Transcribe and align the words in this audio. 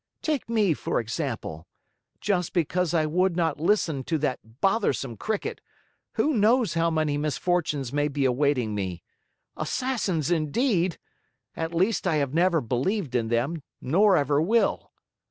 Take 0.23 0.49
me, 0.49 0.73
for 0.73 0.99
example. 0.99 1.67
Just 2.19 2.53
because 2.53 2.91
I 2.91 3.05
would 3.05 3.35
not 3.35 3.59
listen 3.59 4.03
to 4.05 4.17
that 4.17 4.59
bothersome 4.59 5.15
Cricket, 5.15 5.61
who 6.13 6.33
knows 6.33 6.73
how 6.73 6.89
many 6.89 7.19
misfortunes 7.19 7.93
may 7.93 8.07
be 8.07 8.25
awaiting 8.25 8.73
me! 8.73 9.03
Assassins 9.55 10.31
indeed! 10.31 10.97
At 11.55 11.75
least 11.75 12.07
I 12.07 12.15
have 12.15 12.33
never 12.33 12.61
believed 12.61 13.13
in 13.13 13.27
them, 13.27 13.61
nor 13.79 14.17
ever 14.17 14.41
will. 14.41 14.91